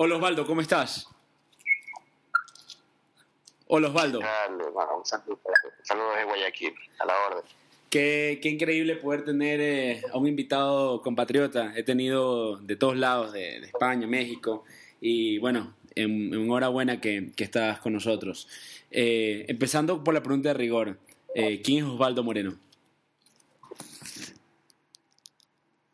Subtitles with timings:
[0.00, 1.08] Hola Osvaldo, ¿cómo estás?
[3.66, 4.20] Hola Osvaldo.
[4.20, 5.40] un saludo,
[6.16, 7.42] de Guayaquil, a la orden.
[7.90, 11.72] Qué, qué increíble poder tener eh, a un invitado compatriota.
[11.74, 14.62] He tenido de todos lados, de, España, México,
[15.00, 18.46] y bueno, enhorabuena que, que estás con nosotros.
[18.92, 20.96] Eh, empezando por la pregunta de rigor,
[21.34, 22.56] eh, ¿quién es Osvaldo Moreno?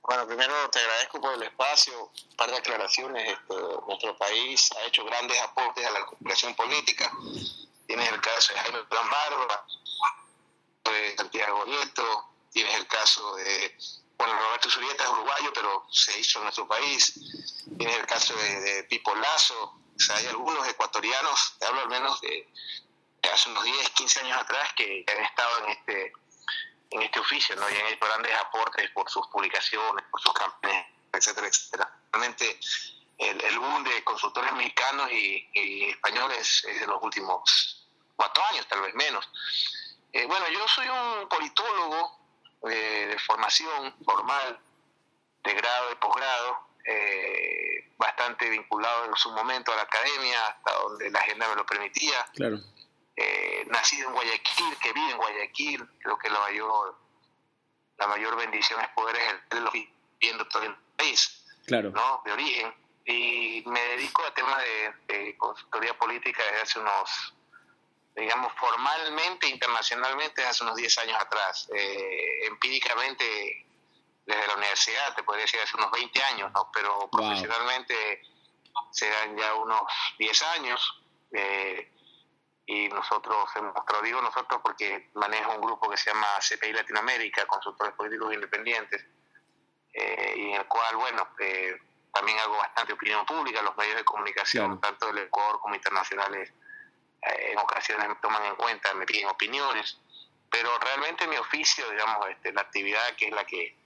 [0.07, 3.27] Bueno, primero te agradezco por el espacio, un par de aclaraciones.
[3.27, 3.55] Este,
[3.87, 7.11] nuestro país ha hecho grandes aportes a la cooperación política.
[7.87, 9.67] Tienes el caso de Jaime Plan Barba,
[10.85, 13.79] de Santiago Nieto, tienes el caso de,
[14.19, 17.15] bueno, Roberto Zurieta es uruguayo, pero se hizo en nuestro país.
[17.79, 19.81] Tienes el caso de, Pipo Lazo.
[19.97, 22.47] O sea, hay algunos ecuatorianos, te hablo al menos de,
[23.33, 26.13] hace unos 10, 15 años atrás, que han estado en este
[26.91, 27.69] en este oficio, ¿no?
[27.69, 31.91] Y han hecho grandes aportes por sus publicaciones, por sus campañas, etcétera, etcétera.
[32.13, 32.59] Realmente
[33.19, 38.83] el, el boom de consultores mexicanos y, españoles es de los últimos cuatro años, tal
[38.83, 39.29] vez menos.
[40.13, 42.19] Eh, bueno, yo soy un politólogo
[42.71, 44.61] eh, de formación formal,
[45.43, 51.11] de grado y posgrado, eh, bastante vinculado en su momento a la academia, hasta donde
[51.11, 52.25] la agenda me lo permitía.
[52.35, 52.59] Claro
[53.17, 56.99] eh, nacido en Guayaquil, que vive en Guayaquil, creo que la mayor,
[57.99, 61.91] la mayor bendición es poder ejercerlo viviendo todo el país, claro.
[61.91, 62.23] ¿no?
[62.25, 62.75] de origen.
[63.07, 64.63] Y me dedico a temas
[65.07, 67.35] de, consultoría política desde hace unos,
[68.17, 71.69] digamos, formalmente, internacionalmente, desde hace unos 10 años atrás.
[71.75, 73.67] Eh, empíricamente,
[74.25, 76.71] desde la universidad, te podría decir hace unos 20 años, ¿no?
[76.73, 78.23] pero profesionalmente
[78.91, 79.83] se dan ya unos
[80.19, 81.03] 10 años.
[81.31, 81.94] Eh,
[82.67, 87.95] y nosotros, nuestro digo nosotros porque manejo un grupo que se llama CPI Latinoamérica, Consultores
[87.95, 89.05] Políticos Independientes,
[89.93, 91.77] eh, y en el cual, bueno, eh,
[92.13, 96.53] también hago bastante opinión pública, los medios de comunicación, tanto del Ecuador como internacionales,
[97.23, 99.99] eh, en ocasiones me toman en cuenta, me piden opiniones,
[100.51, 103.77] pero realmente mi oficio, digamos, este, la actividad que es la que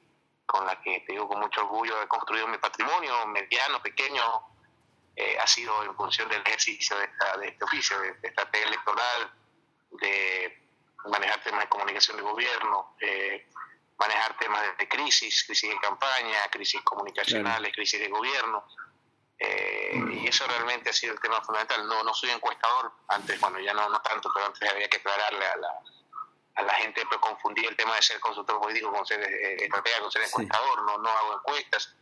[0.46, 4.22] con la que te digo con mucho orgullo he construido mi patrimonio mediano, pequeño,
[5.20, 9.32] eh, ha sido en función del ejercicio de, este oficio, de, estrategia electoral,
[9.90, 10.62] de
[11.06, 12.94] manejar temas de comunicación de gobierno,
[13.98, 18.64] manejar temas de, crisis, crisis de campaña, crisis comunicacionales, crisis de gobierno.
[19.40, 21.84] Eh, y eso realmente ha sido el tema fundamental.
[21.88, 25.44] No, no soy encuestador, antes, bueno, ya no, no tanto, pero antes había que aclararle
[25.44, 25.68] a la,
[26.54, 29.98] a la gente, pero confundí el tema de ser consultor político con ser eh, estratega,
[29.98, 31.97] con ser encuestador, no, no hago encuestas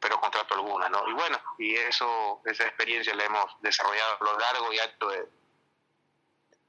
[0.00, 1.08] pero contrato alguna, ¿no?
[1.08, 5.24] Y bueno, y eso, esa experiencia la hemos desarrollado a lo largo y alto de,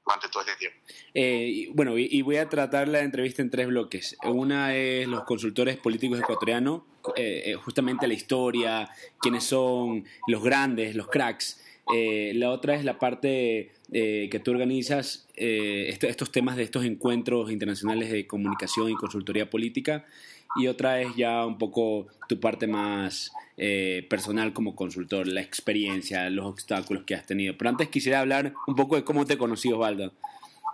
[0.04, 0.78] durante todo este tiempo.
[1.14, 4.16] Eh, bueno, y, voy a tratar la entrevista en tres bloques.
[4.24, 6.82] Una es los consultores políticos ecuatorianos,
[7.16, 8.88] eh, eh, justamente la historia,
[9.20, 11.60] quiénes son los grandes, los cracks.
[11.92, 18.26] la otra es la parte que tú organizas, estos temas de estos encuentros internacionales de
[18.26, 20.06] comunicación y consultoría política
[20.56, 26.28] y otra es ya un poco tu parte más eh, personal como consultor, la experiencia,
[26.30, 27.56] los obstáculos que has tenido.
[27.56, 30.12] Pero antes quisiera hablar un poco de cómo te conocí, Osvaldo.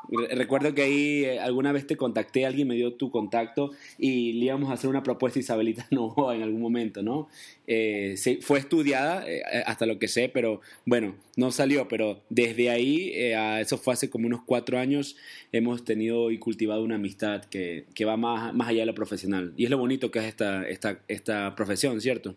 [0.09, 4.47] Recuerdo que ahí eh, alguna vez te contacté, alguien me dio tu contacto y le
[4.47, 7.29] íbamos a hacer una propuesta a Isabelita no en algún momento, ¿no?
[7.67, 13.13] Eh, fue estudiada, eh, hasta lo que sé, pero bueno, no salió, pero desde ahí,
[13.15, 15.17] eso fue hace como unos cuatro años,
[15.53, 19.53] hemos tenido y cultivado una amistad que, que va más, más allá de lo profesional.
[19.57, 22.37] Y es lo bonito que es esta, esta, esta profesión, ¿cierto?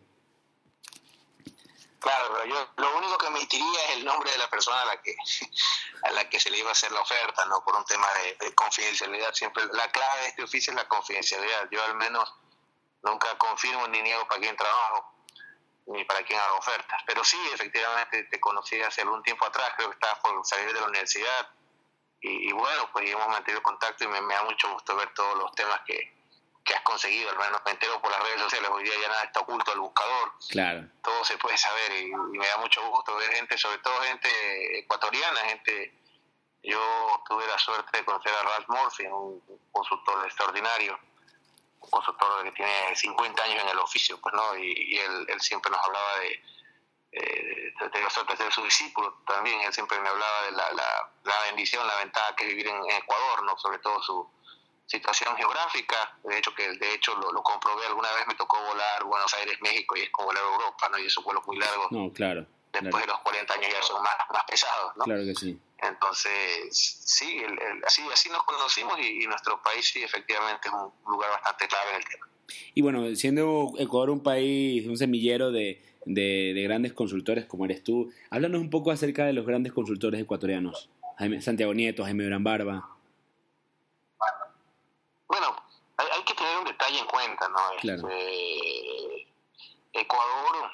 [1.99, 5.01] Claro, pero yo lo único que emitiría es el nombre de la persona a la
[5.01, 5.15] que
[6.03, 8.07] a la que se le iba a hacer la oferta, no por un tema
[8.39, 9.33] de, confidencialidad.
[9.33, 11.67] Siempre la clave de este oficio es la confidencialidad.
[11.71, 12.33] Yo al menos
[13.03, 15.13] nunca confirmo ni niego para quién trabajo
[15.87, 17.01] ni para quién hago ofertas.
[17.05, 20.79] Pero sí, efectivamente te conocí hace algún tiempo atrás, creo que estabas por salir de
[20.79, 21.49] la universidad
[22.21, 25.79] y, bueno, pues hemos mantenido contacto y me da mucho gusto ver todos los temas
[25.85, 26.18] que,
[26.63, 29.23] que has conseguido, al menos me entero por las redes sociales, hoy día ya nada
[29.23, 30.85] está oculto al buscador, claro.
[31.03, 35.39] todo se puede saber y, me da mucho gusto ver gente, sobre todo gente ecuatoriana,
[35.41, 35.93] gente,
[36.63, 39.41] yo tuve la suerte de conocer a Ralph Murphy, un
[39.71, 40.99] consultor extraordinario,
[41.79, 45.83] un consultor que tiene 50 años en el oficio, pues no, y, él, siempre nos
[45.83, 46.43] hablaba de,
[47.13, 50.71] eh, de la suerte de ser su discípulo también, él siempre me hablaba de la,
[51.23, 54.38] la, bendición, la ventaja que es vivir en Ecuador, no sobre todo su
[54.89, 59.03] situación geográfica, de hecho que de hecho lo, lo, comprobé alguna vez, me tocó volar
[59.03, 60.97] Buenos Aires, México y es como volar Europa, ¿no?
[60.97, 61.91] Y esos vuelos muy largos.
[61.91, 62.45] No, claro.
[62.73, 65.03] Después de los 40 años ya son más, más pesados, ¿no?
[65.03, 65.59] Claro que sí.
[65.77, 71.31] Entonces, sí, el, así, así nos conocimos y, nuestro país sí efectivamente es un lugar
[71.31, 72.27] bastante clave en el tema.
[72.73, 78.11] Y bueno, siendo Ecuador un país, un semillero de, de, grandes consultores como eres tú.
[78.29, 80.89] Háblanos un poco acerca de los grandes consultores ecuatorianos.
[81.41, 82.89] Santiago Nieto, Jaime Gran Barba.
[85.27, 85.55] Bueno,
[85.97, 87.59] hay, que tener un detalle en cuenta, ¿no?
[87.79, 88.07] Claro.
[88.09, 89.27] Este,
[89.93, 90.71] Ecuador,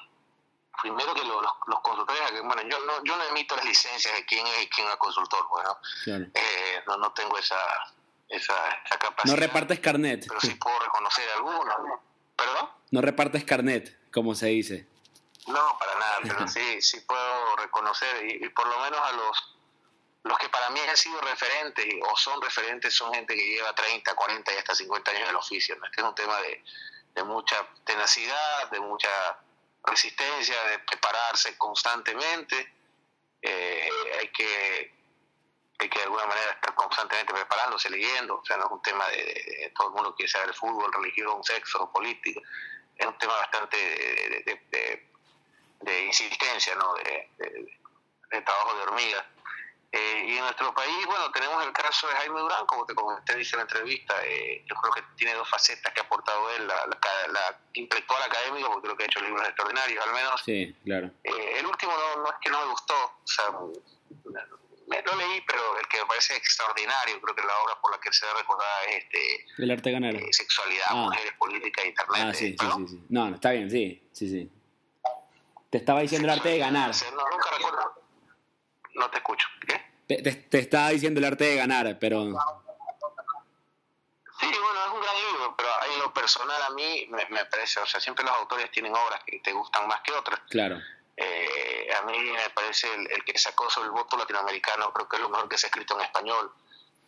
[0.82, 4.46] primero que los, los, consultores, bueno, yo no, yo no emito las licencias de quién
[4.46, 5.78] es quién es consultor, bueno,
[6.34, 7.60] eh, no, no tengo esa,
[8.30, 8.54] esa,
[9.00, 9.36] capacidad.
[9.36, 10.26] No repartes carnet.
[10.28, 11.76] Pero sí puedo reconocer algunos.
[12.36, 12.70] ¿Perdón?
[12.92, 14.88] No repartes carnet, como se dice.
[15.48, 19.52] No, para nada, pero sí, sí puedo reconocer y, por lo menos a los
[20.24, 24.16] los que para mí han sido referentes o son referentes son gente que lleva 30,
[24.16, 25.76] 40 y hasta 50 años en el oficio.
[25.76, 26.64] Este es un tema de,
[27.16, 29.40] de mucha tenacidad, de mucha
[29.84, 32.74] resistencia, de prepararse constantemente.
[33.42, 33.90] Eh,
[34.20, 34.94] hay que
[35.78, 39.08] hay que de alguna manera estar constantemente preparándose, leyendo, o sea, no es un tema
[39.10, 42.40] de, todo el mundo quiere saber fútbol, religión, sexo, política,
[42.96, 45.06] es un tema bastante de,
[45.82, 46.94] de insistencia, ¿no?
[46.96, 49.26] de, trabajo de hormiga.
[49.96, 53.34] Eh, y en nuestro país, bueno, tenemos el caso de Jaime Durán, como te comenté,
[53.38, 56.68] dice en la entrevista, eh, yo creo que tiene dos facetas que ha aportado él,
[56.68, 56.86] la,
[57.32, 60.42] la, intelectual académica, porque creo que ha hecho libros extraordinarios, al menos.
[60.44, 61.12] Sí, claro.
[61.24, 63.46] Eh, el último no, no, es que no me gustó, o sea,
[64.88, 67.98] me lo leí, pero el que me parece extraordinario, creo que la obra por la
[68.02, 69.46] que se da recordada es este...
[69.60, 70.16] El arte ganar.
[70.32, 70.96] sexualidad, ah.
[70.96, 72.22] mujeres, política, internet.
[72.22, 73.06] Ah, sí, sí, sí, sí.
[73.08, 74.52] No, está bien, sí, sí, sí.
[75.70, 76.92] Te estaba diciendo el arte de ganar.
[77.14, 78.05] No, nunca recuerdo.
[78.96, 79.48] No te escucho.
[79.68, 79.96] ¿Qué?
[80.08, 82.24] Te, estaba diciendo el arte de ganar, pero...
[84.40, 87.80] Sí, bueno, es un gran libro, pero en lo personal a mí me, me, parece,
[87.80, 90.42] o sea, siempre los autores tienen obras que te gustan más que otras.
[90.50, 90.80] Claro.
[91.18, 95.22] Eh, a mí me parece el, que sacó sobre el voto latinoamericano, creo que es
[95.22, 96.52] lo mejor que se ha escrito en español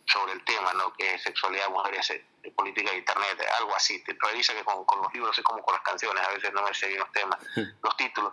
[0.06, 0.92] sobre el tema, ¿no?
[0.94, 4.02] que es sexualidad, mujeres, de política de internet, algo así.
[4.04, 6.72] Te revisa que con, los libros es como con las canciones, a veces no me
[6.72, 7.38] sé bien los temas,
[7.82, 8.32] los títulos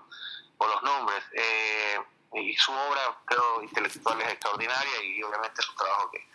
[0.57, 1.21] o los nombres.
[1.33, 1.99] Eh,
[2.35, 6.27] y su obra, creo, intelectual es extraordinaria y obviamente su trabajo que...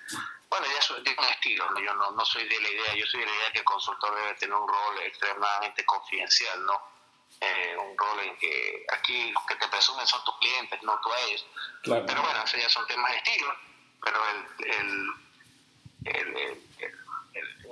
[0.49, 3.27] Bueno, ya tiene un estilo, yo no, no soy de la idea, yo soy de
[3.27, 6.81] la idea que el consultor debe tener un rol extremadamente confidencial, ¿no?
[7.41, 11.13] Eh, un rol en que aquí los que te presumen son tus clientes, no tú
[11.13, 11.47] a ellos.
[11.85, 13.55] Pero bueno, eso ya son temas de estilo,
[14.03, 16.61] pero el, el,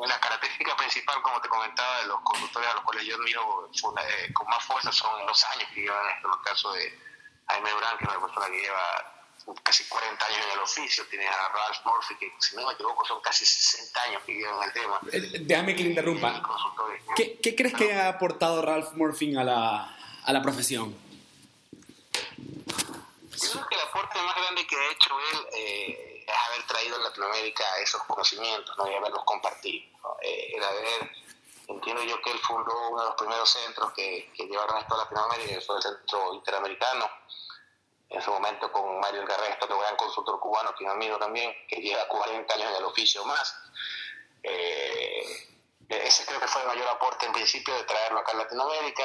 [0.07, 4.33] la característica principal, como te comentaba, de los conductores a los cuales yo admiro eh,
[4.33, 7.08] con más fuerza son los años que llevan esto, en el caso de
[7.49, 9.15] Jaime Durán, que es una persona que lleva
[9.63, 13.05] casi 40 años en el oficio, tienes a Ralph Murphy, que si no me equivoco
[13.07, 15.01] son casi 60 años que llevan el tema.
[15.13, 16.43] Eh, déjame que le interrumpa.
[17.17, 20.95] ¿Qué, ¿Qué, crees que ha aportado Ralph Murphy a la, a la profesión?
[22.37, 26.97] Yo creo que el aporte más grande que ha hecho él eh, es haber traído
[26.97, 28.91] a Latinoamérica esos conocimientos ¿no?
[28.91, 29.87] y haberlos compartido.
[30.23, 31.13] Eh, el haber,
[31.69, 34.99] entiendo yo que él fundó uno de los primeros centros que, que llevaron esto a
[34.99, 37.09] Latinoamérica, que fue el Centro Interamericano,
[38.09, 42.09] en su momento con Mario Garresto, que gran consultor cubano, que amigo también, que lleva
[42.09, 43.55] 40 años en el oficio más.
[44.43, 45.49] Eh,
[45.91, 49.05] ese creo que fue el mayor aporte en principio de traerlo acá a Latinoamérica,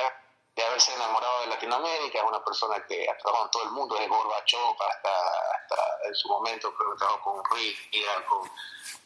[0.56, 3.96] de haberse enamorado de Latinoamérica, es una persona que ha trabajado en todo el mundo,
[3.96, 8.52] desde Gorbachev hasta, hasta en su momento, creo que trabajó con Reagan, con,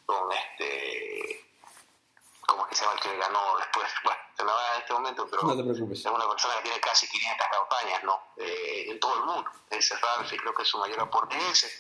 [0.05, 1.56] con este ¿cómo es
[3.09, 3.91] que ganó después?
[4.03, 7.47] Bueno, se me va en este momento, pero es una persona que tiene casi 500
[7.47, 8.21] campañas, ¿no?
[8.37, 9.51] Eh, en todo el mundo.
[9.69, 11.71] Ese Ralph y creo que su mayor aporte es ese.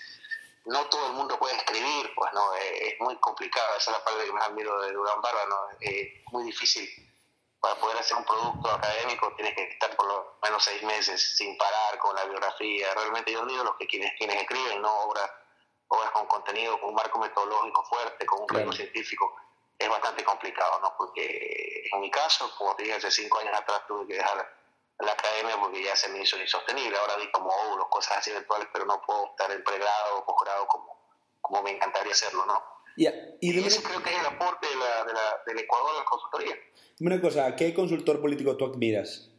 [0.65, 2.53] No todo el mundo puede escribir, pues, ¿no?
[2.55, 5.55] Eh, es muy complicado, esa es la parte que más admiro de Durán Barba, ¿no?
[5.79, 6.89] Es muy difícil.
[7.59, 11.57] Para poder hacer un producto académico tienes que estar por lo menos seis meses sin
[11.57, 12.93] parar con la biografía.
[12.93, 14.93] Realmente yo digo los que quienes, quienes escriben, ¿no?
[15.05, 15.29] Obras,
[15.87, 18.71] obras con contenido, con un marco metodológico fuerte, con un claro.
[18.71, 19.35] científico
[19.77, 20.93] es bastante complicado, ¿no?
[20.97, 24.37] Porque en mi caso, como te dije, hace cinco años atrás tuve que dejar
[24.99, 26.97] la academia porque ya se me hizo insostenible.
[26.97, 30.67] Ahora vi como oh, cosas así virtuales, pero no puedo estar en pregrado o posgrado
[30.67, 30.99] como,
[31.41, 32.63] como me encantaría hacerlo, ¿no?
[32.95, 33.07] Y,
[33.41, 36.05] y eso creo que es el aporte de la, de la, del Ecuador a la
[36.05, 36.55] consultoría.
[36.99, 39.29] Una cosa, ¿qué consultor político tú admiras?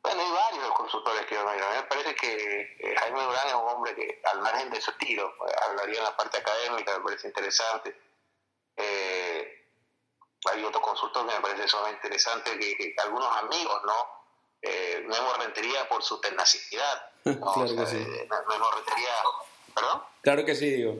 [0.00, 1.66] Bueno, hay varios consultores que yo admiro.
[1.66, 4.90] A mí me parece que Jaime Durán es un hombre que, al margen de su
[4.90, 5.32] estilo,
[5.68, 8.04] hablaría en la parte académica, me parece interesante
[8.76, 9.66] eh,
[10.50, 14.24] hay otro consultor que me parece sumamente interesante, que, algunos amigos, ¿no?
[14.62, 17.10] Eh, Memo Rentería por su tenacidad.
[17.22, 17.96] claro que sí.
[17.96, 19.12] Eh, Memo Rentería,
[19.74, 20.02] ¿perdón?
[20.22, 20.94] Claro que sí, digo.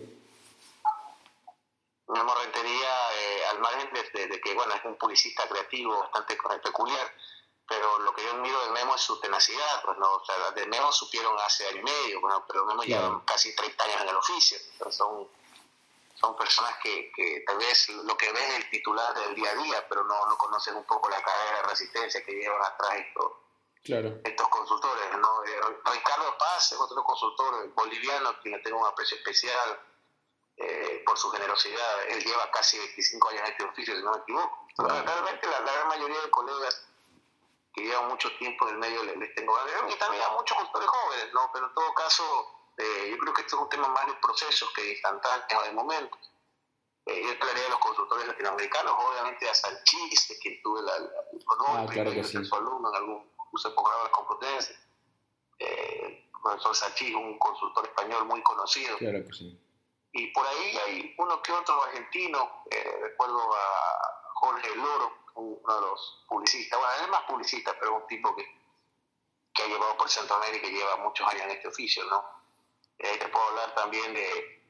[2.09, 7.11] Memo Rentería, eh, al margen de, que, bueno, es un publicista creativo bastante peculiar,
[7.68, 10.66] pero lo que yo admiro de Memo es su tenacidad, pues no, o sea, de
[10.66, 14.16] Memo supieron hace año y medio, bueno, pero Memo lleva casi 30 años en el
[14.16, 14.59] oficio,
[14.90, 15.28] son
[16.25, 19.54] son personas que, que tal vez lo que ves es el titular del día a
[19.56, 23.33] día, pero no, no conocen un poco la cadena de resistencia que llevan atrás estos,
[23.83, 24.21] claro.
[24.25, 25.04] estos consultores.
[25.18, 25.44] ¿no?
[25.44, 25.61] Eh,
[25.92, 29.80] Ricardo Paz es otro consultor boliviano, quien le tengo un aprecio especial
[30.56, 32.09] eh, por su generosidad.
[32.09, 34.66] Él lleva casi 25 años en este oficio, si no me equivoco.
[34.78, 36.87] Realmente la, gran mayoría de colegas
[37.75, 39.57] que llevan mucho tiempo en el medio les, tengo
[39.88, 41.50] y también a muchos consultores jóvenes, ¿no?
[41.52, 42.23] pero en todo caso
[42.78, 45.73] eh, yo creo que esto es un tema más de procesos que de instantáneos de
[45.73, 46.16] momento.
[47.07, 51.11] Eh, yo hablaría de los consultores latinoamericanos, obviamente a Sanchís, de quien tuve la, el
[51.47, 52.43] honor ah, claro que sí.
[52.43, 54.76] su alumno en algún curso de posgrado de Complutense.
[55.59, 58.97] Eh, el profesor Sanchís, un consultor español muy conocido.
[58.97, 59.61] Claro que sí.
[60.12, 65.24] Y por ahí hay uno que otro argentino, eh, recuerdo a Jorge Loro,
[65.64, 68.44] uno de los publicistas, bueno, él es más publicista, pero es un tipo que,
[69.54, 72.25] que ha llevado por Centroamérica y lleva muchos años en este oficio, ¿no?
[72.99, 74.62] Eh, te puedo hablar también de,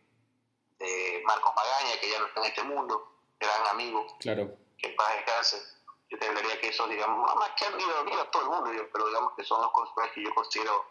[0.78, 4.56] de, Marcos Magaña, que ya no está en este mundo, gran amigo, claro.
[4.78, 5.62] que en paz descanse.
[6.08, 8.88] Yo te hablaría que eso, digamos, no más que han ido, a todo el mundo,
[8.92, 10.86] pero digamos que son los consultores que yo considero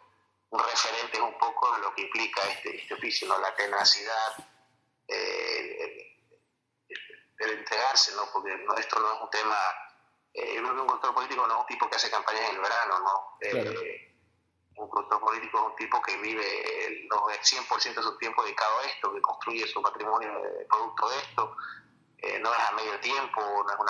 [0.50, 3.40] un referente un poco de lo que implica este, este oficio, ¿no?
[3.40, 4.38] la tenacidad,
[5.08, 6.18] eh,
[7.40, 8.24] el, entregarse, ¿no?
[8.32, 9.58] porque esto no es un tema,
[10.34, 12.56] eh, yo creo que un control político no es un tipo que hace campañas en
[12.56, 13.38] el verano, ¿no?
[13.42, 14.10] Eh,
[14.76, 17.08] un control político es un tipo que vive el
[17.44, 20.32] 100% de su tiempo dedicado a esto, que construye su patrimonio
[20.68, 21.56] producto de esto,
[22.20, 23.88] eh, no es a medio tiempo, no es un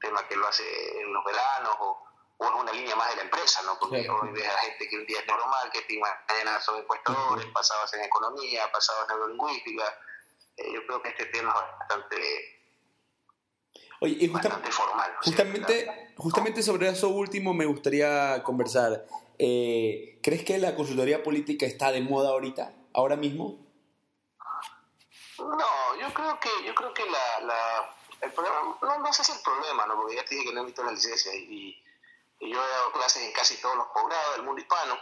[0.00, 2.04] tema que lo hace en los veranos o,
[2.40, 3.78] es una línea más de la empresa, ¿no?
[3.80, 8.04] Porque hoy ves a gente que un día es neuromarketing, mañana son encuestadores, pasados en
[8.04, 9.98] economía, pasados en neurolingüística.
[10.56, 12.57] Eh, yo creo que este tema es bastante,
[14.00, 15.12] Oye, y formal.
[15.22, 19.06] Justamente, justamente sobre eso último me gustaría conversar.
[19.38, 23.58] Eh, ¿Crees que la consultoría política está de moda ahorita, ahora mismo?
[25.38, 29.32] No, yo creo que, yo creo que la, la el problema, no, no sé si
[29.32, 29.96] el problema, ¿no?
[29.96, 31.80] porque ya te dije que no invito a la licencia y,
[32.40, 34.98] y, yo he dado clases en casi todos los posgrados del mundo hispano,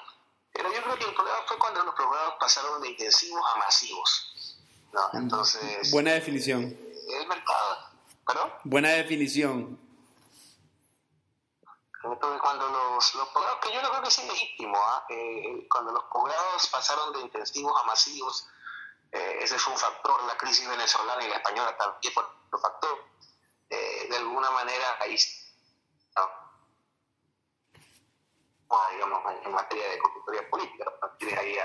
[0.52, 4.58] pero yo creo que el problema fue cuando los programas pasaron de intensivos a masivos.
[4.92, 5.00] ¿no?
[5.12, 5.16] Mm.
[5.22, 5.90] Entonces...
[5.90, 6.62] Buena definición.
[6.62, 7.55] El mercado,
[8.26, 8.52] ¿perdón?
[8.64, 9.78] Buena definición.
[12.02, 15.04] Entonces, cuando los, los posgrados, que yo creo que es ilegítimo, ¿ah?
[15.08, 18.48] eh, cuando los posgrados pasaron de intensivos a masivos,
[19.12, 23.04] eh, ese fue un factor, la crisis venezolana y la española también fue otro factor.
[23.70, 25.16] Eh, de alguna manera, ahí,
[28.92, 30.84] digamos, en materia de consultoría política,
[31.18, 31.56] tiene ahí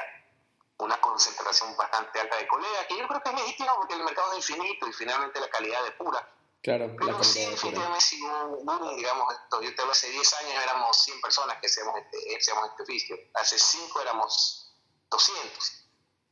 [0.77, 4.31] una concentración bastante alta de colegas, que yo creo que es legítimo porque el mercado
[4.33, 6.27] es infinito y finalmente la calidad de pura
[6.61, 11.19] Claro, Pero sí, definitivamente sí, digamos, esto, yo te hablo hace 10 años éramos 100
[11.19, 14.75] personas que hacíamos este, hacíamos este oficio, hace 5 éramos
[15.09, 15.87] 200.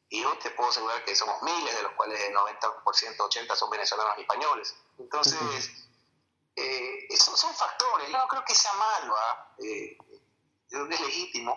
[0.09, 3.69] Y hoy te puedo asegurar que somos miles, de los cuales el 90%, 80% son
[3.71, 4.75] venezolanos y españoles.
[4.99, 5.71] Entonces,
[6.55, 8.09] eh, esos son factores.
[8.09, 9.55] Yo no creo que sea malo, ¿ah?
[9.63, 9.97] eh,
[10.69, 11.55] yo es legítimo.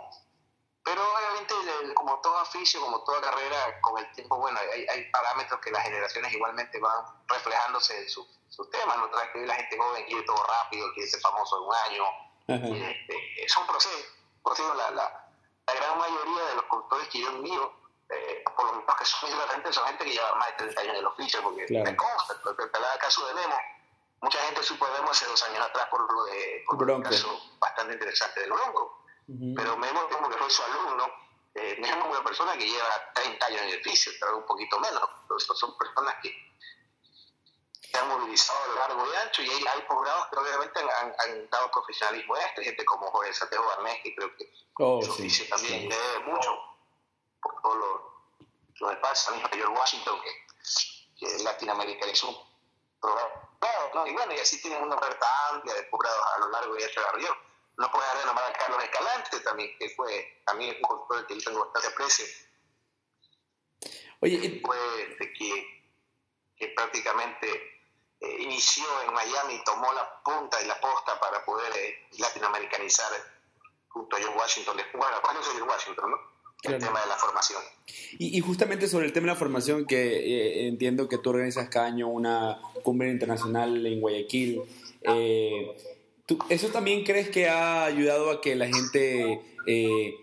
[0.83, 1.55] Pero obviamente,
[1.95, 5.83] como todo oficio, como toda carrera, con el tiempo, bueno, hay, hay parámetros que las
[5.83, 9.09] generaciones igualmente van reflejándose en su sus temas, ¿no?
[9.09, 12.75] Trae que la gente joven quiere todo rápido, quiere ser famoso en un año.
[12.77, 13.97] Y, este, es un proceso.
[14.43, 15.31] Por cierto, la, la,
[15.67, 17.73] la, gran mayoría de los conductores que yo envío,
[18.11, 20.93] eh, por lo menos que son gente, son gente que lleva más de 30 años
[20.93, 21.91] en el oficio, porque claro.
[21.91, 23.57] me consta, porque el caso de Memo,
[24.21, 27.41] mucha gente supo de Memo hace dos años atrás por lo de por un caso
[27.59, 28.99] bastante interesante del Bronco.
[29.57, 31.07] Pero Memo, como que fue su alumno,
[31.55, 35.09] eh, es una persona que lleva 30 años en el oficio, pero un poquito menos.
[35.23, 36.35] Entonces, son personas que
[37.93, 41.15] se han movilizado a lo largo y ancho y hay, hay posgrados que obviamente han,
[41.19, 45.23] han, dado profesionalismo a esto, gente como Jorge Santiago Barnés, que creo que oh, sí,
[45.23, 45.89] dice también sí.
[45.89, 46.59] debe mucho
[47.43, 52.37] por todos los lo espacios, también George Washington, que, que latinoamericanizó un
[52.99, 53.51] programa.
[53.95, 54.07] ¿no?
[54.07, 57.01] Y bueno, y así tienen una oferta amplia de posgrados a lo largo y ancho
[57.01, 57.37] de la región.
[57.77, 61.35] No puedo dejar de nombrar a Carlos Escalante también, que fue también un consultor que
[61.35, 62.25] yo tengo bastante aprecio.
[64.21, 64.79] Oye, fue
[65.19, 65.93] de que,
[66.57, 67.73] que prácticamente
[68.23, 73.13] eh, inició en Miami, tomó la punta y la posta para poder eh, latinoamericanizar
[73.89, 76.17] junto a John Washington, bueno, bueno, John Washington, ¿no?
[76.63, 77.61] El tema de la formación.
[78.19, 81.69] Y, y, justamente sobre el tema de la formación, que eh, entiendo que tú organizas
[81.69, 84.63] cada año una cumbre internacional en Guayaquil,
[85.03, 85.77] eh,
[86.25, 90.15] ¿tú, ¿eso también crees que ha ayudado a que la gente eh,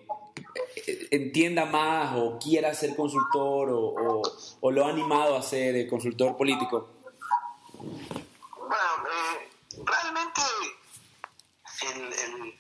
[1.12, 4.22] entienda más o quiera ser consultor o, o,
[4.62, 6.99] o, lo ha animado a ser consultor político?
[7.80, 9.50] Bueno, eh,
[9.86, 10.42] realmente
[11.82, 12.60] el, el,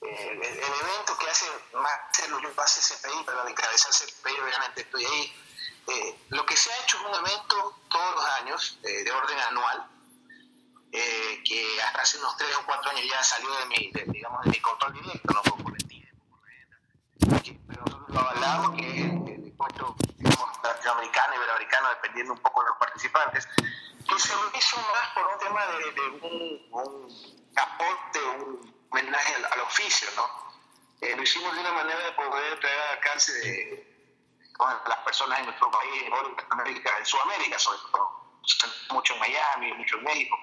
[0.00, 1.90] el, evento que hace más
[2.42, 5.32] yo hace CPI, pero al encabezar CPI obviamente estoy ahí,
[5.88, 9.38] eh, lo que se ha hecho es un evento todos los años, eh, de orden
[9.38, 9.86] anual,
[10.92, 14.50] eh, que hasta hace unos 3 o 4 años ya salió de mi, digamos, de
[14.50, 16.12] mi control directo, no por boletines,
[17.18, 20.07] pero nosotros lo hablamos, que el impuesto, digamos,
[20.68, 25.38] latinoamericano, iberoamericano, dependiendo un poco de los participantes, que se lo hizo más por un
[25.38, 30.48] tema de, un, aporte, un homenaje al, oficio, ¿no?
[31.00, 33.98] Eh, lo hicimos de una manera de poder traer al alcance de
[34.86, 36.12] las personas en nuestro país, en
[36.50, 38.40] América, en Sudamérica sobre todo,
[38.90, 40.36] mucho en Miami, mucho en México.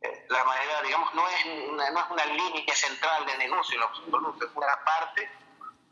[0.00, 3.82] Eh, la manera, digamos, no es, una, no es una línea central de negocio en
[3.82, 5.30] absoluto, es una parte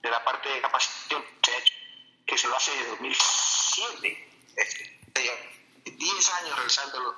[0.02, 1.75] de la parte de capacitación que se
[2.48, 4.26] lo hace desde 2007.
[5.84, 7.14] 10 años realizándolo.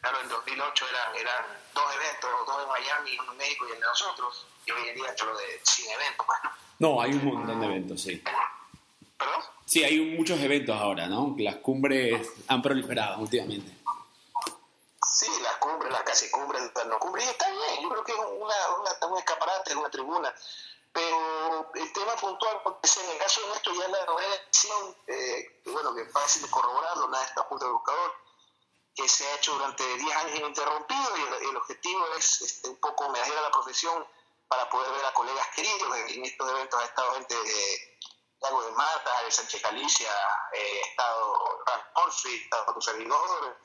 [0.00, 1.44] Claro, en 2008 eran, eran
[1.74, 4.94] dos eventos, dos en Miami, uno en México y el de nosotros, y hoy en
[4.94, 6.26] día lo de 100 eventos.
[6.26, 6.50] Bueno.
[6.78, 8.22] No, hay un montón de eventos, sí.
[9.18, 9.42] ¿Perdón?
[9.66, 11.34] Sí, hay muchos eventos ahora, ¿no?
[11.38, 13.72] Las cumbres han proliferado últimamente.
[15.04, 18.54] Sí, las cumbres, las casi cumbres, no cumbres, está bien, yo creo que es una,
[18.80, 20.32] una, un escaparate, una tribuna
[20.98, 25.70] pero el tema puntual, porque en el caso de esto ya la edición, eh, que
[25.70, 28.14] bueno, que es fácil corroborarlo, nada esta Junta de Buscador,
[28.96, 33.04] que se ha hecho durante 10 años ininterrumpido y el, objetivo es este, un poco
[33.06, 34.04] homenajear a la profesión
[34.48, 35.96] para poder ver a colegas queridos.
[36.08, 37.98] En estos eventos ha estado gente de
[38.40, 40.10] Lago de Mata, de Sánchez Galicia,
[40.52, 43.58] eh, ha estado Ralph Murphy, ha estado tu servidor,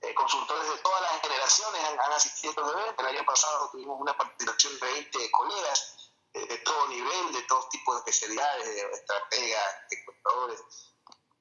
[0.00, 3.06] eh, consultores de todas las generaciones han, han, asistido a estos eventos.
[3.06, 5.99] El año pasado tuvimos una participación de 20 colegas
[6.32, 9.96] de, todo nivel, de todo tipo de especialidades, de estrategas, de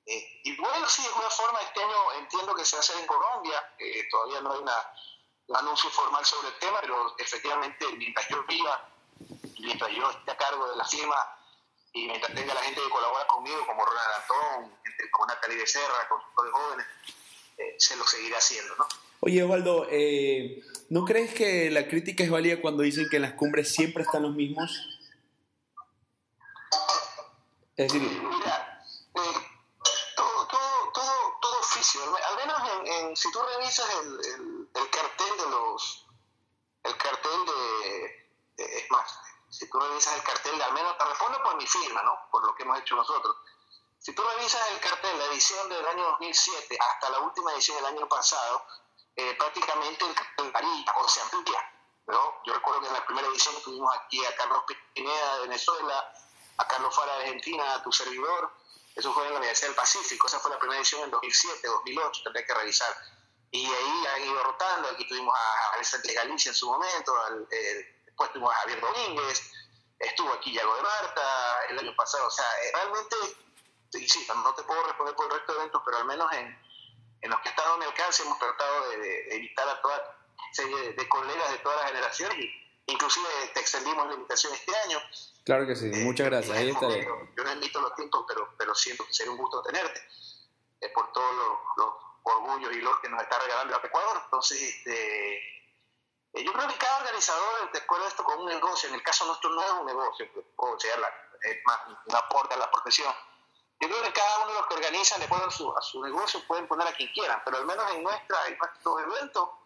[0.05, 3.75] Eh, y bueno, sí, es una forma, este año entiendo que se hacer en Colombia,
[3.77, 4.93] eh, todavía no hay una,
[5.47, 8.89] un anuncio formal sobre el tema, pero efectivamente mientras yo viva,
[9.59, 11.15] mientras yo esté a cargo de la firma
[11.93, 14.79] y mientras tenga la gente que colabora conmigo, como Ronald Antón,
[15.11, 16.87] como Natalie de Serra, consultores jóvenes,
[17.57, 18.87] eh, se lo seguirá haciendo, ¿no?
[19.21, 23.33] Oye, Osvaldo, eh, ¿no crees que la crítica es válida cuando dicen que en las
[23.33, 24.71] cumbres siempre están los mismos?
[27.75, 28.01] Es decir...
[28.01, 28.85] Mira,
[29.15, 29.19] eh,
[30.15, 35.49] todo, todo, todo, todo, oficio, al menos en, si tú revisas el, el, cartel de
[35.49, 36.07] los...
[36.83, 38.75] El cartel de...
[38.77, 42.03] es más, si tú revisas el cartel de al menos, te respondo por mi firma,
[42.03, 42.17] ¿no?
[42.31, 43.35] Por lo que hemos hecho nosotros.
[43.97, 47.97] Si tú revisas el cartel, la edición del año 2007 hasta la última edición del
[47.97, 48.63] año pasado,
[49.19, 50.05] eh, prácticamente
[50.53, 51.59] varía o se amplía.
[52.07, 52.41] ¿no?
[52.45, 56.13] Yo recuerdo que en la primera edición tuvimos aquí a Carlos Pineda de Venezuela,
[56.57, 58.51] a Carlos Fara de Argentina, a tu servidor.
[58.95, 60.27] Eso fue en la Universidad del Pacífico.
[60.27, 62.95] Esa fue la primera edición en 2007, 2008, tendré que revisar.
[63.51, 64.87] Y ahí han ido rotando.
[64.89, 67.13] Aquí tuvimos a Alexandre Galicia en su momento,
[67.51, 69.51] eh, después tuvimos a Javier Domínguez,
[69.99, 72.27] estuvo aquí Yago de Marta el año pasado.
[72.27, 73.15] O sea, eh, realmente,
[73.93, 76.68] insisto, no te puedo responder por el resto de eventos, pero al menos en,
[77.21, 80.17] en los que ha estado en mi alcance hemos tratado de, evitar a toda
[80.51, 84.99] serie de, colegas de todas las generaciones y inclusive te extendimos la invitación este año.
[85.45, 86.57] Claro que sí, eh, muchas gracias.
[86.57, 87.05] Ahí estaré.
[87.05, 90.01] Yo no invito los tiempos, pero, pero siento que sería un gusto tenerte
[90.81, 91.35] eh, por todos
[91.77, 94.21] los, orgullos y los que nos está regalando el Ecuador.
[94.25, 98.89] Entonces, este, eh, yo creo que cada organizador te acuerda esto con un negocio.
[98.89, 100.27] En el caso nuestro no es un negocio,
[100.57, 100.91] o sea,
[101.43, 103.11] es más un aporte a la profesión
[103.79, 106.03] yo creo que cada uno de los que organizan, de acuerdo a su, a su
[106.03, 109.57] negocio, pueden poner a quien quieran, pero al menos en, nuestra, en nuestro evento,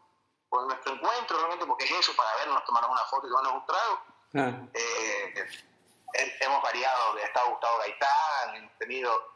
[0.49, 3.53] o en nuestro encuentro, realmente, porque es eso, para vernos, tomarnos una foto y tomarnos
[3.53, 4.01] un trago,
[4.35, 4.69] ah.
[4.73, 5.49] eh,
[6.41, 9.33] hemos variado, ha estado Gustavo Gaitán, hemos tenido...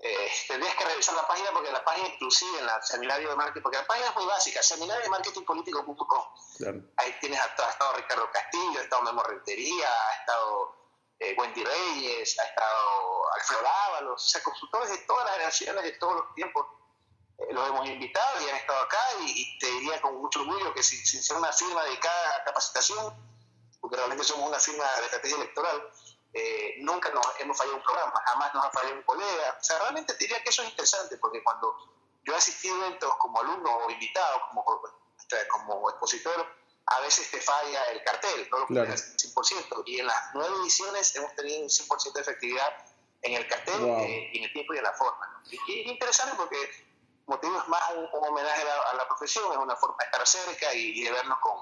[0.00, 3.62] Eh, tendrías que revisar la página porque la página inclusive en la seminario de marketing,
[3.62, 6.24] porque la página es muy básica, seminario de marketing político.com.
[6.56, 6.80] Claro.
[6.98, 10.77] Ahí tienes, ha estado Ricardo Castillo, ha estado Memo Rentería, ha estado
[11.20, 15.92] eh, Wendy Reyes, ha estado Alfredo Lávalos, o sea, consultores de todas las generaciones, de
[15.92, 16.66] todos los tiempos,
[17.38, 20.82] eh, los hemos invitado y han estado acá y, te diría con mucho orgullo que
[20.82, 23.14] sin, ser una firma dedicada a capacitación,
[23.80, 25.92] porque realmente somos una firma de estrategia electoral,
[26.34, 29.56] eh, nunca nos hemos fallado un programa, jamás nos ha fallado un colega.
[29.60, 31.74] O sea, realmente te diría que eso es interesante, porque cuando
[32.22, 36.46] yo he asistido a eventos como alumno o invitado, como, como expositor,
[36.90, 38.92] a veces te falla el cartel, no lo claro.
[38.92, 39.82] 100%.
[39.86, 42.68] Y en las nueve ediciones hemos tenido un 100% de efectividad
[43.22, 45.42] en el cartel, eh, en el tiempo y en la forma.
[45.50, 46.56] Y, es interesante porque
[47.26, 51.02] motivo es más un, homenaje a la, profesión, es una forma de estar cerca y,
[51.02, 51.56] de vernos con,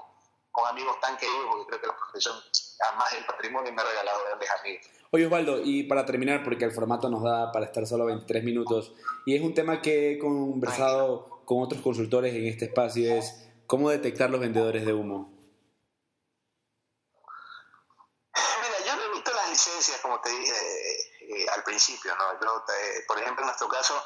[0.51, 2.35] con, amigos tan queridos, porque creo que la profesión,
[2.87, 4.87] además del patrimonio, me ha regalado grandes amigos.
[5.11, 8.93] Oye Osvaldo, y para terminar, porque el formato nos da para estar solo 23 minutos,
[9.25, 13.89] y es un tema que he conversado con otros consultores en este espacio, es ¿Cómo
[13.89, 15.29] detectar los vendedores de humo?
[18.33, 20.53] Mira, yo remito las licencias, como te dije
[21.19, 22.39] eh, al principio, ¿no?
[22.39, 22.63] Yo,
[23.05, 24.01] por ejemplo, en nuestro caso,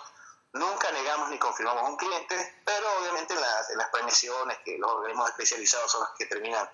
[0.54, 5.30] nunca negamos ni confirmamos un cliente, pero obviamente en las, las premisiones, que los organismos
[5.30, 6.68] especializados son los que terminan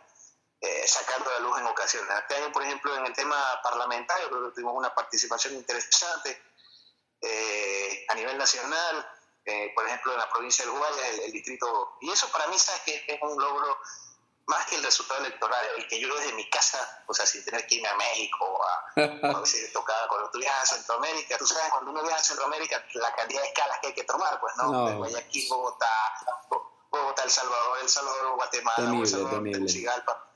[0.62, 2.10] eh, sacando la luz en ocasiones.
[2.22, 6.42] Este año, por ejemplo, en el tema parlamentario, creo que tuvimos una participación interesante
[7.20, 9.06] eh, a nivel nacional,
[9.48, 12.82] eh, por ejemplo, en la provincia del Guayas, el, distrito, y eso para mí, sabes
[12.82, 13.78] que es un logro
[14.46, 17.66] más que el resultado electoral, el que yo desde mi casa, o sea, sin tener
[17.66, 19.02] que irme a México, a,
[19.38, 22.86] a veces tocaba cuando tú viajas a Centroamérica, tú sabes, cuando uno viaja a Centroamérica,
[22.96, 24.70] la cantidad de escalas que hay que tomar, pues, ¿no?
[24.70, 24.98] no.
[24.98, 26.14] Guayaquil, Bogotá,
[26.92, 30.30] Bogotá, El Salvador, El Salvador, Guatemala, El Salvador, Tegucigalpa.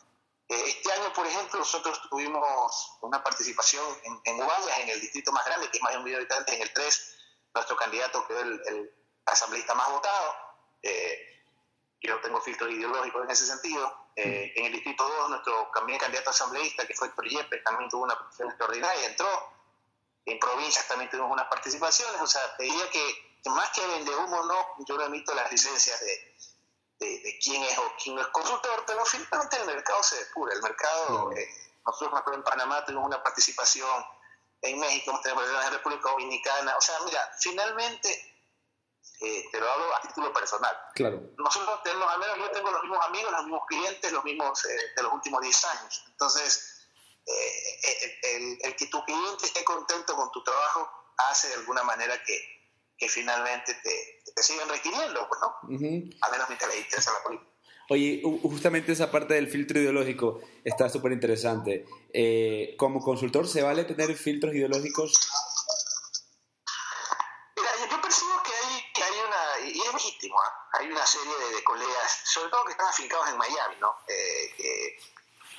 [0.47, 5.33] Eh, este año, por ejemplo, nosotros tuvimos una participación en, en Guayas, en el distrito
[5.33, 7.17] más grande, que es más de un millón de habitantes, en el 3,
[7.53, 9.00] nuestro candidato quedó el, el
[9.31, 10.35] asambleísta más votado.
[10.83, 11.43] Eh,
[12.01, 14.09] yo tengo filtros ideológicos en ese sentido.
[14.15, 18.03] Eh, en el distrito 2, nuestro también candidato asambleísta, que fue Héctor Yepes, también tuvo
[18.03, 19.53] una participación extraordinaria, entró.
[20.25, 22.21] En provincias también tuvimos unas participaciones.
[22.21, 26.35] O sea, te diría que más que vende humo, no, yo remito las licencias de,
[26.99, 30.53] de, quién es o quién no es consultor, pero finalmente el mercado se depura.
[30.53, 31.49] El mercado, eh,
[31.85, 34.05] nosotros en Panamá tuvimos una participación,
[34.61, 36.77] en México tenemos en la República Dominicana.
[36.77, 38.30] O sea, mira, finalmente,
[39.21, 40.75] eh, te lo hablo a título personal.
[40.95, 41.21] Claro.
[41.37, 44.77] Nosotros tenemos, al menos yo tengo los mismos amigos, los mismos clientes, los mismos eh,
[44.95, 46.03] de los últimos 10 años.
[46.07, 46.77] Entonces,
[47.25, 50.89] el, el que tu cliente esté contento con tu trabajo
[51.29, 52.61] hace de alguna manera que
[53.01, 55.47] que finalmente te, te siguen requiriendo, pues, ¿no?
[56.21, 57.49] A menos mientras le interesa la política.
[57.89, 61.87] Oye, justamente esa parte del filtro ideológico está súper interesante.
[62.13, 65.19] Eh, ¿Como consultor se vale tener filtros ideológicos?
[71.31, 73.95] Serie de, colegas, sobre todo que están afincados en Miami, ¿no?
[74.07, 74.99] Eh, que,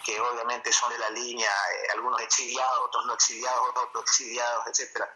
[0.04, 5.12] que, obviamente son de la línea, eh, algunos exiliados, otros no exiliados, otros exiliados, etcétera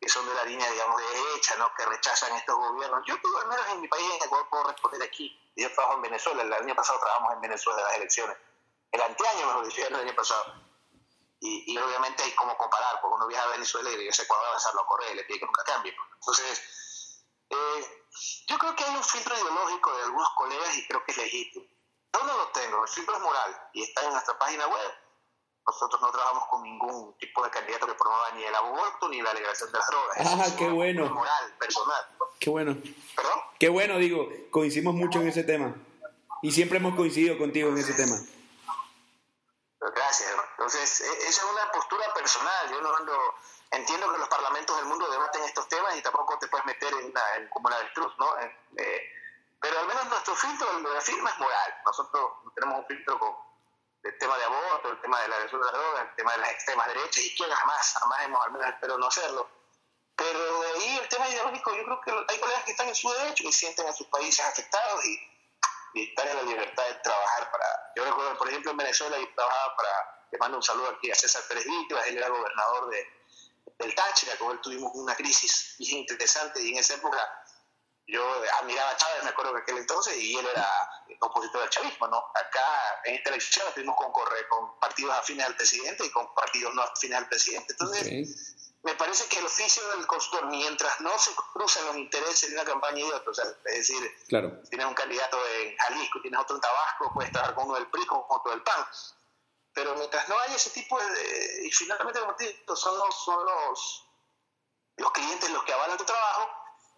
[0.00, 1.72] que son de la línea, digamos, de derecha, ¿no?
[1.74, 3.02] que rechazan estos gobiernos.
[3.06, 5.36] Yo, al menos en mi país, en Ecuador, puedo responder aquí.
[5.56, 8.36] Yo trabajo en Venezuela, el año pasado trabajamos en Venezuela las elecciones.
[8.92, 10.54] El anteaño, mejor dicho, el año pasado.
[11.40, 14.46] Y, y, obviamente hay como comparar, porque uno viaja a Venezuela y regresa a Ecuador
[14.46, 15.96] a lanzarlo a correr, le pide que nunca cambie.
[16.14, 17.97] Entonces, eh,
[18.46, 21.66] yo creo que hay un filtro ideológico de algunos colegas y creo que es legítimo.
[22.12, 24.92] Yo no lo tengo, el filtro es moral y está en nuestra página web
[25.68, 29.34] nosotros no trabajamos con ningún tipo de candidato que promueva ni el aborto ni la
[29.34, 30.16] legalización de las drogas.
[30.18, 31.06] Ah, qué bueno.
[31.10, 32.08] Moral, personal.
[32.40, 32.74] Qué bueno.
[33.14, 33.40] ¿Perdón?
[33.58, 35.74] Qué bueno, digo, coincidimos mucho en ese tema.
[36.40, 38.16] Y siempre hemos coincidido contigo en ese tema.
[39.78, 40.32] Gracias.
[40.52, 42.70] Entonces, e, esa es una postura personal.
[42.70, 43.34] Yo no ando,
[43.70, 47.06] entiendo que los parlamentos del mundo debaten estos temas y tampoco te puedes meter en,
[47.10, 48.38] una, en como una avestruz, ¿no?
[48.38, 49.12] Eh, eh,
[49.60, 51.74] pero al menos nuestro filtro, la firma es moral.
[51.84, 53.36] Nosotros tenemos un filtro con
[54.04, 56.38] el tema de aborto, el tema de la agresión de la droga, el tema de
[56.38, 59.48] las extremas derechas, y quién jamás, hemos, al menos espero no hacerlo.
[60.14, 63.10] Pero de ahí el tema ideológico, yo creo que hay colegas que están en su
[63.10, 65.28] derecho, y sienten a sus países afectados y,
[65.94, 67.92] están en la libertad de trabajar para...
[67.96, 70.26] Yo recuerdo, por ejemplo, en Venezuela, y trabajaba para...
[70.30, 73.17] Le mando un saludo aquí a César Pérez Víctimas, él era gobernador de,
[73.78, 77.18] del Táchira, con él tuvimos una crisis bien interesante, y en esa época
[78.06, 78.24] yo
[78.60, 80.66] admiraba a Chávez, me acuerdo que aquel entonces, y él era
[81.20, 82.18] opositor al chavismo, ¿no?
[82.34, 86.82] Acá en esta elección estuvimos con, con partidos afines al presidente y con partidos no
[86.82, 87.72] afines al presidente.
[87.72, 92.56] Entonces, me parece que el oficio del consultor, mientras no se crucen los intereses de
[92.56, 94.62] una campaña y de otra, o sea, es decir, claro.
[94.70, 98.06] tienes un candidato en Jalisco, tienes otro en Tabasco, puedes estar con uno del PRI,
[98.06, 98.86] con otro del PAN,
[99.78, 101.66] pero mientras no haya ese tipo de...
[101.66, 104.06] y finalmente, como te digo, son los, son los,
[104.96, 106.50] los clientes los que avalan tu trabajo,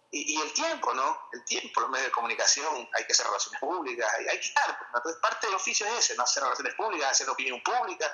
[0.09, 1.15] y, el tiempo, ¿no?
[1.31, 4.77] El tiempo, los medios de comunicación, hay que hacer relaciones públicas, hay, hay que estar.
[4.93, 6.23] Entonces, parte del oficio es ese, ¿no?
[6.23, 8.05] Hacer relaciones públicas, hacer opinión pública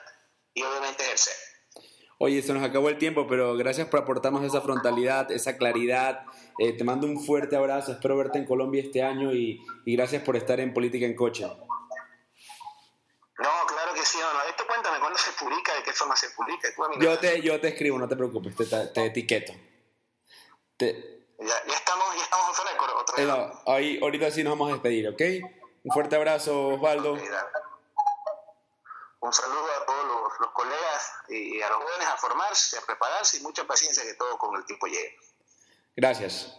[0.54, 1.34] y obviamente ejercer.
[2.20, 6.26] Oye, se nos acabó el tiempo, pero gracias por aportarnos esa frontalidad, esa claridad.
[6.60, 10.24] Eh, te mando un fuerte abrazo, espero verte en Colombia este año y, y gracias
[10.24, 11.48] por estar en Política en Coche.
[13.40, 14.18] No, claro que sí.
[14.20, 15.74] No, Esto cuéntame, ¿cuándo se publica?
[15.76, 16.70] ¿De qué forma se publica?
[17.00, 19.54] Yo te, yo te escribo, no te preocupes, te, te etiqueto.
[20.78, 23.28] Te, ya, ya, estamos, ya estamos en zona de otra vez.
[23.28, 25.22] No, ahí, ahorita sí nos vamos a despedir, ¿ok?
[25.84, 27.14] Un fuerte abrazo, Osvaldo.
[29.20, 33.38] Un saludo a todos los, los, colegas y a los jóvenes a formarse, a prepararse
[33.38, 35.18] y mucha paciencia que todo con el tiempo llegue.
[35.96, 36.54] Gracias.